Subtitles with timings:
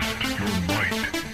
[0.00, 1.33] Test your might.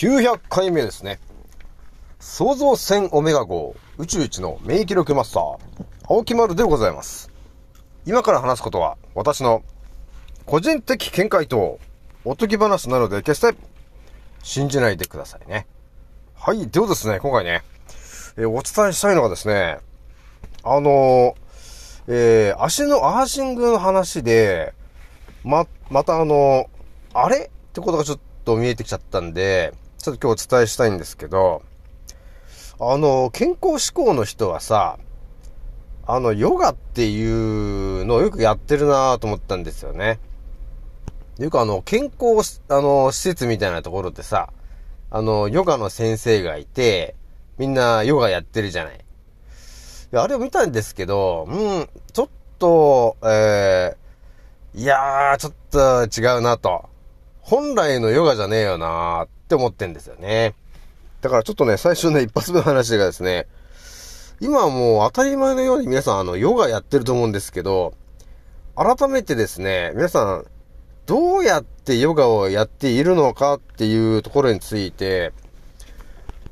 [0.00, 1.20] 900回目ですね。
[2.20, 5.58] 創造船オメガ号宇宙一の免疫力マスター、
[6.08, 7.30] 青木丸でございます。
[8.06, 9.62] 今から話すことは私の
[10.46, 11.78] 個人的見解と
[12.24, 13.54] おとぎ話なので決して
[14.42, 15.66] 信じないでくださいね。
[16.34, 16.66] はい。
[16.66, 17.62] ではですね、今回ね、
[18.38, 19.80] えー、お伝えしたいのがですね、
[20.62, 21.34] あのー、
[22.08, 24.72] えー、足のアーシングの話で、
[25.44, 26.70] ま、またあの
[27.12, 27.36] あれ？
[27.36, 31.62] ってことがちょっと見えてきちゃったんで、ちょっと今日お伝えしたいんですけど、
[32.80, 34.98] あの、健康志向の人はさ、
[36.06, 40.18] あの、ヨガっていうのをよくやってるなと思ったんですよね。
[41.38, 44.52] よくあの、健康、あの、施設みたいなところでさ、
[45.10, 47.14] あの、ヨガの先生がいて、
[47.58, 48.94] みんなヨガやってるじゃない。
[48.96, 52.28] い、あれを見たんですけど、うん、ちょっ
[52.58, 56.89] と、えー、いやー、ちょっと違うなと。
[57.50, 60.54] 本来のヨガじゃねえよなーって思ってんですよね。
[61.20, 63.48] だからちょっとね、最初ね、一発目の話がですね、
[64.40, 67.94] 今はもう当たり前のように皆さんあの、ヨガやってると思うんですけど、
[68.76, 70.44] 改めてですね、皆さん、
[71.06, 75.32] どうやってヨガをやっているのかっていうところについて、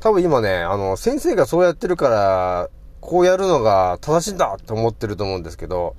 [0.01, 2.71] 多分今ね、あの、先生がそうやってるから、
[3.01, 5.95] こうやるのが正しいんだって思ってると思うんですけど、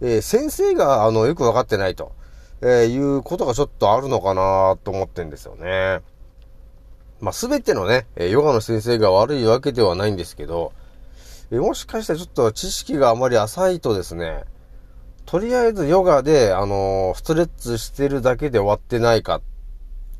[0.00, 2.12] えー、先生が、あの、よくわかってないと、
[2.62, 6.00] えー、いうことがちょっとあるのかなと思ってんですよね。
[7.20, 10.72] まあ、すべてのね、ヨガの先生が悪いわけではないんですけど、
[11.50, 14.44] もしかしてちょっと知識があまり浅いとですね、
[15.24, 19.40] とりあえずヨガで、あのストレッチしてるだけで終わってないか、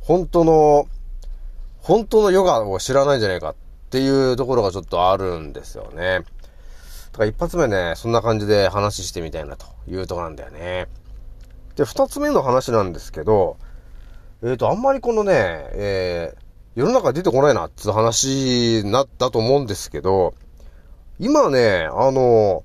[0.01, 0.89] 本当の、
[1.81, 3.55] 本当のヨガを知らないんじゃないかっ
[3.91, 6.21] ていうところがちょっとあるんですよね。
[7.13, 10.87] だから一発目ね、そんな感じで話してみたいなというとこなんだよね。
[11.77, 13.59] で、二つ目の話なんですけど、
[14.43, 15.33] えっ、ー、と、あんまりこのね、
[15.73, 20.35] えー、世の中出てこないなって話になったと思うんですけど、
[21.19, 22.65] 今ね、あの、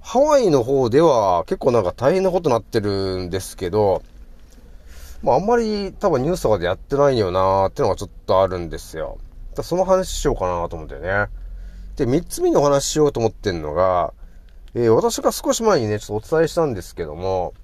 [0.00, 4.02] ハワイの方では結構なんか大変なことになってるんですけど、
[5.22, 9.18] まああんまり多分ニュースとかでやってないよなーってのがちょっとあるんですよ。
[9.54, 11.26] だその話しようかなと思ってね。
[11.96, 14.14] で、三つ目のお話ししようと思ってんのが、
[14.74, 17.54] えー、私が少し前にね、ちょっとお伝えしたんですけども、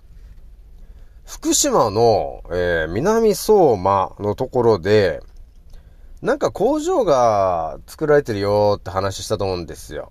[1.24, 5.22] 福島の、えー、南相馬のところで、
[6.22, 10.10] なんか工場が作られてるよって話したと思うんですよ。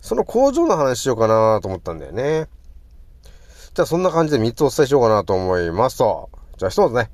[0.00, 2.48] その工場の話しようかなと思ったんだよね。
[3.74, 6.30] じゃあそんな感じで3つお伝えしようかなと思いますと。
[6.58, 7.10] じゃあひとまずね、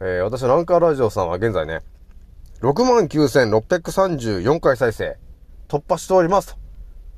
[0.00, 1.80] えー、私のランカーラジオさんは現在ね、
[2.60, 5.16] 69,634回再生
[5.68, 6.60] 突破しておりますと。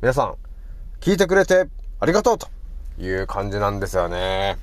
[0.00, 0.36] 皆さん、
[1.00, 1.66] 聞いてくれて
[2.00, 2.48] ありがとうと
[2.98, 4.56] いう感じなんですよね。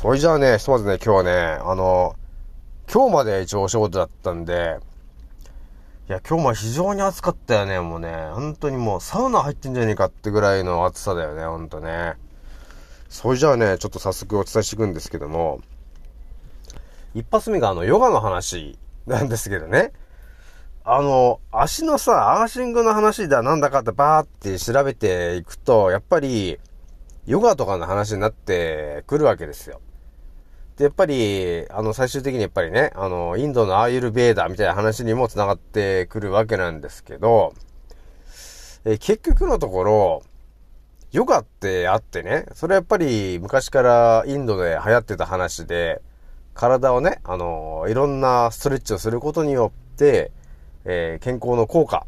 [0.00, 1.30] それじゃあね、ひとまずね、今日はね、
[1.62, 2.16] あの、
[2.90, 4.78] 今日まで一応お仕事だったんで、
[6.08, 8.30] いや、今日も非常に暑かったよね、もうね。
[8.32, 12.14] 本当にもうサウナ入ってんじゃねえかってぐらいの暑さだよね、ほんとね。
[13.10, 15.60] それじゃあね、ちょっと早速お伝えしていくんですけども、
[17.14, 19.92] 一発目があの、ヨガの話なんですけどね。
[20.82, 26.58] あの、足のさ、アーシングの話だなんだかってバーって調べていくと、やっぱり、
[27.26, 29.82] ヨガとかの話になってくるわけですよ。
[30.80, 37.52] で、やっぱり、あの、最終的にやっぱりね、あの、インドのアーユルベーダーみたいな話にも繋がってくるわけなんですけど、
[38.86, 40.22] え結局のところ、
[41.12, 46.00] ヨガってあってね、それやっぱり昔からインドで流行ってた話で、
[46.54, 50.32] 体をね、あの、いろんなストレッチをすることによって、
[50.86, 52.06] えー、健康の効果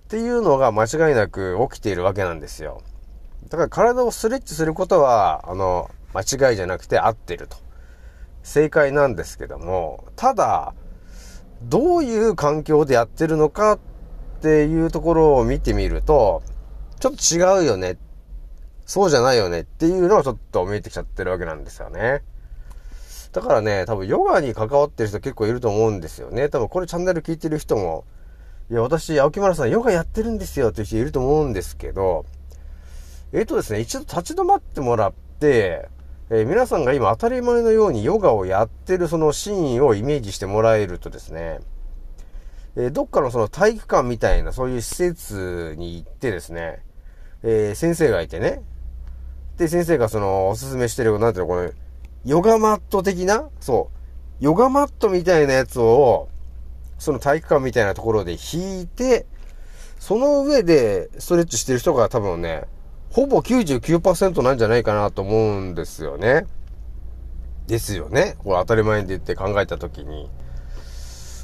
[0.00, 2.82] っていうのが間違いなく起きているわけなんですよ。
[3.48, 7.63] だから体をストレッチすることは、あの、間違いじゃなくて合ってると。
[8.44, 10.74] 正解なんですけども、ただ、
[11.62, 13.78] どういう環境でやってるのかっ
[14.42, 16.42] ていうところを見てみると、
[17.00, 17.96] ちょっと違うよね。
[18.84, 22.22] そうじゃないよねっていうのがちょっと見えてきちゃってるわけなんですよね。
[23.32, 26.50] だからね、多分ヨガに関わってる人結構いると思うんですよね。
[26.50, 28.04] 多分これチャンネル聞いてる人も、
[28.70, 32.26] いや、私、青木村さんヨガやってるんですよっていう人いると思うんですけど、
[33.32, 35.88] えっ、とですね、一度立ち止まってもらって、
[36.30, 41.60] えー、皆さんが今当たり前のようにヨガをやってるそのシーンをイメージしてもらえるとですね、
[42.76, 46.82] えー、どっかのその体育館みたいなそういう施設に行ってですね、
[47.42, 48.62] えー、先生がいてね、
[49.56, 51.70] で、先生がそのおすすめしてる、なんていうの、この、
[52.24, 53.90] ヨガマット的なそ
[54.40, 56.28] う、ヨガマットみたいなやつを、
[56.98, 59.26] その体育館みたいなところで引いて、
[59.98, 62.64] その上でストレッチしてる人が多分ね、
[63.14, 66.46] ほぼ99%なんじゃないかなと思うんですよね。
[67.68, 68.34] ですよね。
[68.38, 70.28] これ当たり前で言って考えたときに。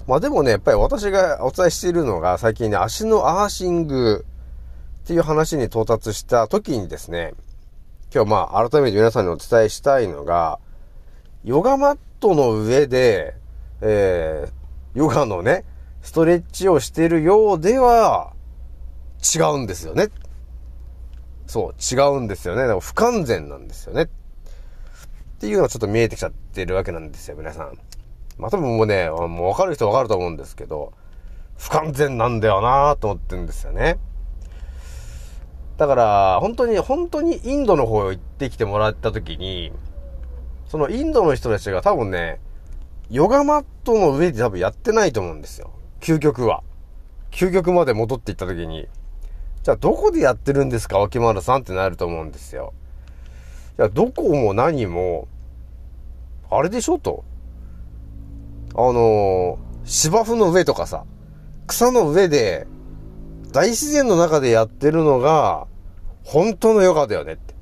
[0.08, 4.26] まあでもね、やっぱり私がお伝えしているのが最近ね、足のアーシング
[5.04, 7.34] っていう話に到達した時にですね、
[8.12, 10.58] 今日まあ改めて皆さんにお伝えしたいのが、
[11.44, 13.36] ヨガマットの上で、
[13.80, 15.64] えー、ヨガのね、
[16.02, 18.32] ストレッチをしているようでは
[19.22, 20.08] 違うんですよね。
[21.50, 22.62] そう、違うんですよね。
[22.62, 24.02] だから不完全なんですよね。
[24.02, 24.06] っ
[25.40, 27.76] ていうのがちょっと見えてきちゃってるわけなんですよ、皆さん。
[28.38, 30.92] まあ、多分もうね、もう分かる人分かると思うんですけど、
[31.58, 33.98] 不完全なんだよなと思ってるんですよね。
[35.76, 39.72] だから、本当に、本当にインドの方へ行ってきてもらった時に、
[40.68, 42.38] そのインドの人たちが多分ね、
[43.10, 45.72] ヨガマットの上で多分やってないと思うんですよ。
[45.98, 46.62] 究極は。
[47.32, 48.86] 究極まで戻っていった時に。
[49.62, 52.72] じゃあどこでやってるんですか、脇丸さんってなると思うんですよ。
[53.78, 55.28] いや、どこも何も、
[56.50, 57.24] あれでしょと。
[58.74, 61.04] あのー、芝生の上とかさ、
[61.66, 62.66] 草の上で、
[63.52, 65.66] 大自然の中でやってるのが、
[66.24, 67.54] 本当のヨガだよねって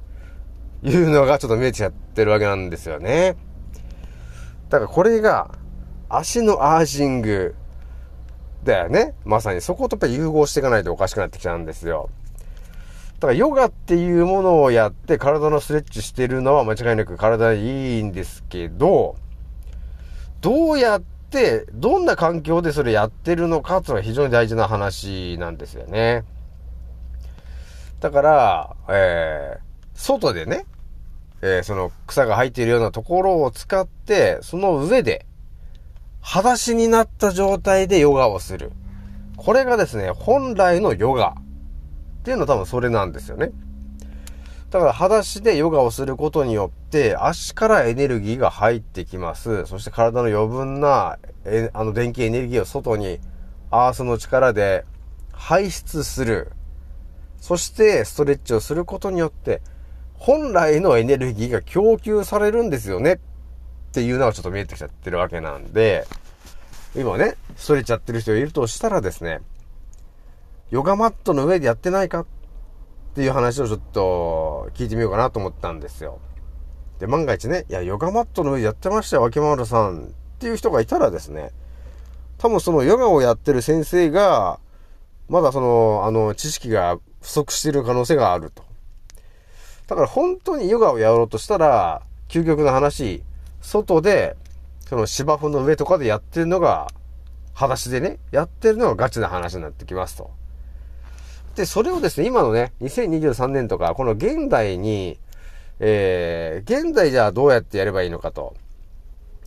[0.89, 3.37] いうのがちょっと見えちゃってるわけなんですよね。
[4.69, 5.51] だからこれが、
[6.09, 7.55] 足のアーシング、
[8.69, 9.15] だよね。
[9.25, 12.11] まさにそことやっぱり融合していかないとおかしくなってきちゃうんですよ。
[13.19, 19.17] だからヨガっていうものをやって体のストレッチしてるのは間違いなく体にいいんですけど、
[20.41, 26.23] どうやって、どんな環境でそれやってるのかっていうのは非常に大事な話なんですよね。
[27.99, 29.61] だから、えー、
[29.95, 30.65] 外でね、
[31.43, 35.27] えー、その草が生えているようなところを使って、その上で、
[36.21, 38.73] 裸足になった状態でヨガをする。
[39.37, 41.37] これがですね、本来のヨガ
[42.21, 43.53] っていうのは多分それなんですよね。
[44.71, 49.65] だから裸足でヨガをすることによって足からエネルギーが入ってきます。
[49.67, 53.19] そして体の余分なえあの電気エネルギーを外に
[53.71, 54.85] アースの力で
[55.33, 56.53] 排出する。
[57.41, 59.63] そしてストレッチをすることによって
[60.15, 63.21] 本来のエネルギーが供給されるんですよね
[63.89, 66.07] っていうのがちょっと見えてきちゃってるわけなんで、
[66.95, 69.41] 今ね、ストレッチやってる人がいるとしたらですね、
[70.71, 72.27] ヨガマットの上でやってないかっ
[73.15, 76.19] ていう話をちょっと聞いてみようかなと思ったんですよ。
[76.99, 80.09] で、万が一ね、いや、ヨガマットの上でやってましたよ、秋丸さんっ
[80.39, 81.53] ていう人がいたらですね、
[82.39, 84.61] 多分そのヨガをやってる先生が、
[85.29, 88.63] まだその、あの、知識が不足している可能性があると。
[89.87, 93.23] だから本当にヨガをやろうとしたら、究極の話、
[93.61, 94.37] 外で、
[94.87, 96.89] その芝生の上とかでやってるのが、
[97.55, 100.31] 裸足でね、やってるのがガチな話になってきますと。
[101.57, 105.19] で、それをですね、今のね、2023年とか、この現代に、
[105.81, 108.55] えー、現代じゃあどうやってやればいいのかと。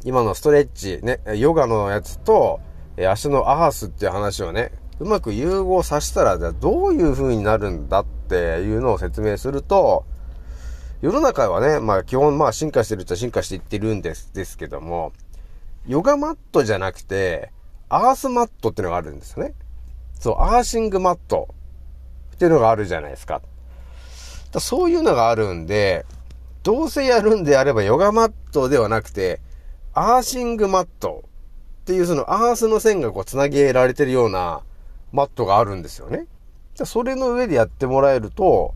[0.04, 2.60] 今のストレッチ、ね、ヨガのやつと、
[2.98, 10.06] え足のアースっていう話をね、うまく融合させたら、じゃあどういう風になるんだっていうのを説明すると、
[11.02, 15.14] 世の中はね、まあ基本まあ進化してるっちゃ進化していってるんです、ですけども、
[15.88, 17.52] ヨガマットじゃなくて、
[17.90, 19.56] アースマットっていうのがあるんですよね。
[20.14, 21.50] そう、アーシングマット
[22.36, 23.42] っていうのがあるじゃないですか。
[24.52, 26.06] だそういうのがあるんで、
[26.62, 29.42] どうせやるんであればヨガマットではなくて、
[29.94, 31.24] アーシングマット
[31.82, 34.62] っていうそのアースの線がこう繋げられてるような
[35.12, 36.28] マットがあるんですよね。
[36.76, 38.76] じゃそれの上でやってもらえると、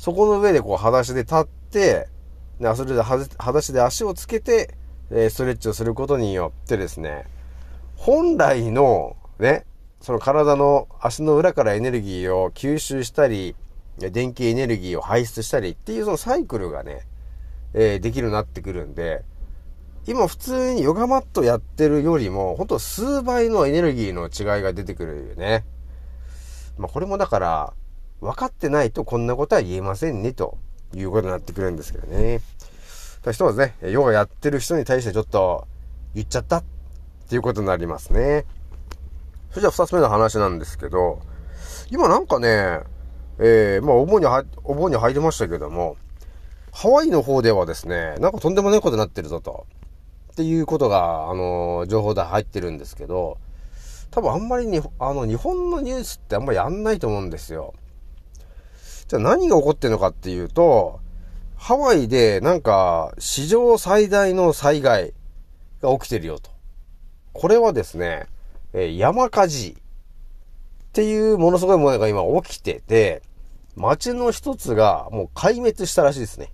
[0.00, 2.08] そこの上でこう、裸足で立って、
[2.58, 4.74] で、それで裸足で足をつけて、
[5.10, 7.26] えストレッチをすることによってですね、
[7.96, 9.66] 本来の、ね、
[10.00, 13.54] その体の足の裏からエネルギーを吸収したり、
[13.98, 17.02] 電気エネルギーを排出したりっていうそのサイクルがね、
[17.74, 19.22] えー、できるようになってくるんで、
[20.06, 25.66] 今普通にヨガマットやってるよりも、ほんと数倍のエネルギーの違いが出てくるよね。
[26.78, 27.74] まあこれもだから、
[28.20, 30.58] 分かってないとこんなことは言えませんね、と
[30.94, 32.40] いうことになってくるんですけどね。
[33.30, 35.66] ひとまずね、ヨガやってる人に対してちょっと
[36.14, 36.64] 言っちゃったっ
[37.28, 38.44] ていうことになりますね。
[39.50, 41.20] それじゃあ二つ目の話なんですけど、
[41.90, 42.80] 今なんかね、
[43.38, 45.96] えー、まあお盆に入、お盆に入りましたけども、
[46.72, 49.66] ハワイの方ではですね、なんかとんでもないことになってるぞと。
[50.32, 53.38] っていうことが、あのー、情報で入ってるんですけど、
[54.10, 57.74] 多分あんまりに、あの、日本のニュースってあんまりやんないと思うんですよ。
[59.10, 61.00] じゃあ何が起こってるのかっていうと、
[61.56, 65.14] ハワイでなんか史上最大の災害
[65.82, 66.48] が起きてるよと。
[67.32, 68.28] これはですね、
[68.72, 73.22] え、山火事っていうものすごいものが今起きてて、
[73.74, 76.52] 街の一つがもう壊滅したらしいですね。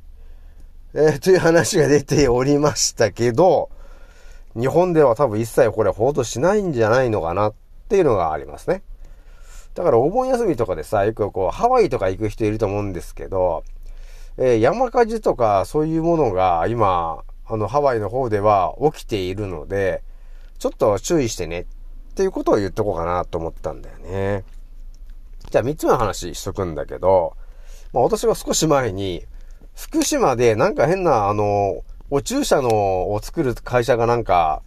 [0.94, 3.68] えー、という話が出ておりましたけど、
[4.58, 7.54] 日本では多分一切これ報道しないんじゃないのかなっ
[7.90, 8.82] ていうのがありますね。
[9.76, 13.62] だからお盆休みとかでさ、よくこう、ハワイとか行く人いると思うんですけど、
[14.38, 20.02] えー、山火事とかそういうものが今、あの、ハワイの方では起きているので、
[20.58, 21.66] ちょっと注意してねっ
[22.14, 24.44] ていうことを言っとこうかなと思ったんだよね。
[25.50, 27.36] じゃあ三つ目の話しとくんだけど、
[27.92, 29.26] まあ私は少し前に、
[29.74, 34.62] 福島でなんか変な、あの、お注射のを作る会社がなんか、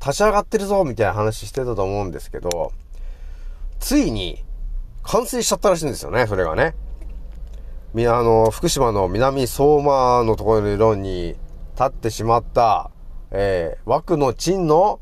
[0.00, 2.72] 立ち上がってるぞみたいな話してたと思うんですけど、
[3.78, 4.42] ついに、
[5.06, 6.74] 完成しちゃったらしいんですよね、それがね。
[7.94, 11.36] み、あの、福島の南相馬のところに
[11.74, 12.90] 立ってしまった、
[13.30, 15.00] えー、枠の賃の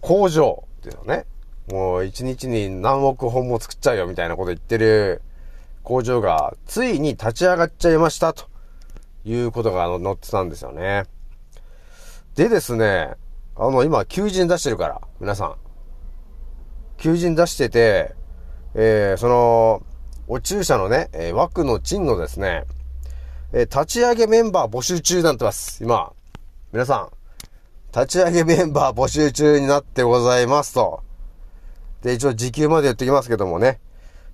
[0.00, 1.26] 工場っていうのね。
[1.70, 5.20] もう一日に何億本も作っちゃうよみたいなこと言ってる
[5.82, 8.46] 工場がついに立ち上がっちゃいましたと
[9.26, 11.04] いうことが載ってたんですよね。
[12.36, 13.14] でですね、
[13.54, 15.56] あの今求人出してるから、皆さん。
[16.96, 18.14] 求人出してて、
[18.80, 19.82] えー、その、
[20.28, 22.62] お注射のね、えー、枠の賃のですね、
[23.52, 25.82] えー、立ち上げメンバー募集中になってます。
[25.82, 26.12] 今。
[26.72, 27.10] 皆さん、
[27.92, 31.02] 立ち上げメンバー募集中になってございますと。
[32.02, 33.80] で、一応時給まで言ってきますけどもね。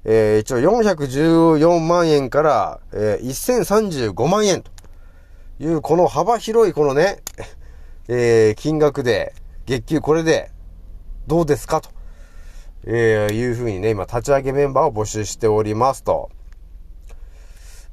[0.05, 4.71] えー、一応414万円から、えー、1035万円と
[5.59, 7.23] いう、この幅広いこのね、
[8.09, 9.33] えー、金額で、
[9.65, 10.51] 月給これで、
[11.27, 11.94] どうですかと。
[12.87, 16.31] えー、いうふうにね、今、立ち上げメンバーを募集しておりますと。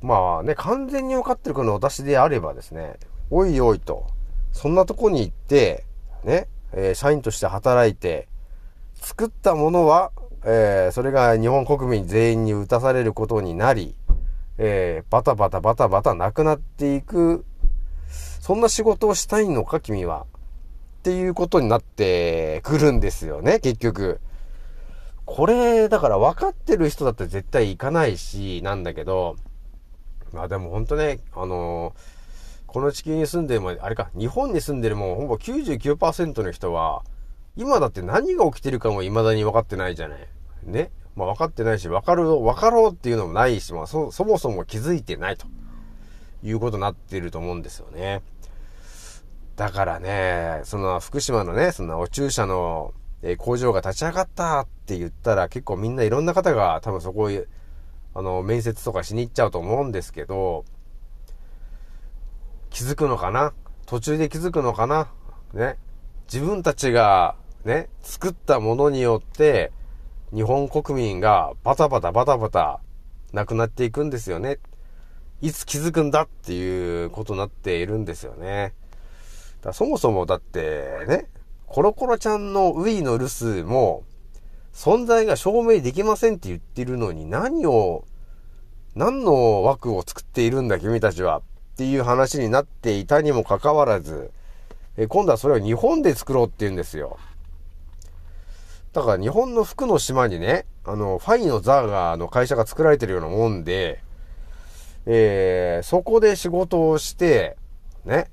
[0.02, 2.98] まあね、完全に分かってるこの私であればですね、
[3.30, 4.08] おいおいと、
[4.52, 5.86] そんなとこに行って、
[6.24, 8.28] ね、えー、社員として働いて、
[8.96, 10.12] 作ったものは、
[10.44, 13.96] えー、それが日本国民全員に打たされることになり、
[14.58, 17.46] えー、バタバタバタバタなくなっていく、
[18.40, 20.26] そんな仕事をしたいのか、君は。
[21.00, 24.20] っていうことになってくるんですよね、結局。
[25.34, 29.38] これ、だから分かってる人だったら絶対行かないし、なんだけど、
[30.34, 37.04] まあでも本当ね、あのー、この地球に住んでるも、あれか、日本に住んでるもん、ほぼ99%の人は、
[37.56, 40.28] 今だって何が起きてるかも未だに分かってないじゃない。
[40.66, 40.92] ね。
[41.16, 45.48] まあ分かってないし、分かる、分かろうっていうのもないし、まあそ、そもそも気づいてないと
[46.44, 48.22] いうことになっていると思うんですよね。
[49.56, 52.94] だからね、その福島のね、そのお注射の
[53.24, 57.48] え工場が立ち上がったって言ったら結構みんないろんな方が多分そこへ、
[58.14, 60.66] あの、面接とかしに行っちゃうと思うんですけど、
[62.70, 63.54] 気づくのかな？
[63.86, 65.12] 途中で気づくのかな？
[65.54, 65.78] ね？
[66.32, 67.36] 自分たちが
[67.66, 69.72] ね、作ったものによって、
[70.34, 72.80] 日本国民がバタバタバタバタ
[73.34, 74.60] 亡くなっていくんですよね。
[75.42, 78.74] いつ気づくんだっていうことになっているんですよね。
[79.62, 81.28] だそもそもだってね、
[81.72, 84.04] コロコロちゃんのウィーの留守も、
[84.74, 88.04] 存在が証明できませんって言ってるのに何を、
[88.94, 91.42] 何の枠を作っているんだ君たちはっ
[91.78, 94.32] ていう話になっていたにもかかわらず、
[94.98, 97.18] え今度はそれを日本で作ろうって言うんですよ。
[98.92, 104.04] だから日本の服の島にね、あの、ファイのザーガーの会社が作られてるようなもんで、
[105.06, 107.56] えー、そこで仕事をして、
[108.04, 108.30] ね、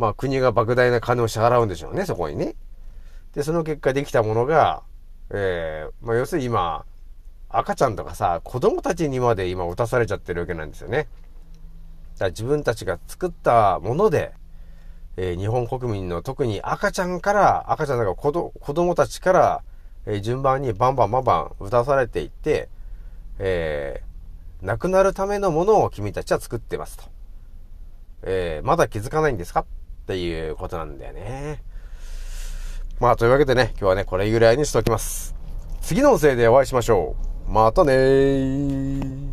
[0.00, 2.56] まあ国が莫大な金を支払うんでしょうね、そこにね。
[3.34, 4.82] で、その結果できたものが、
[5.28, 6.86] えー、まあ要するに今、
[7.50, 10.98] 赤ちゃんとかさ、子供たちにまで今打たされちゃってるわけなんですよね。
[10.98, 11.08] だか
[12.24, 14.32] ら自分たちが作ったもので、
[15.18, 19.62] えー、日本国民の特に赤ちゃんから、赤ちゃんだから子子供たちから、
[20.06, 22.70] えー、順番にバンバンバンバン打たされていって、
[23.38, 27.04] えー、亡くなるためのものを君たちは作ってますと。
[28.22, 29.66] えー、まだ気づかないんですか？
[30.02, 31.62] っていうことなんだよね。
[32.98, 35.34] まあ、というわけでね、今日はね、これぐらいにしておきます。
[35.80, 37.16] 次の音声でお会いしましょ
[37.48, 37.50] う。
[37.50, 39.30] またねー。